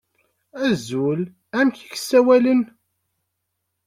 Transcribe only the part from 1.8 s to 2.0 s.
i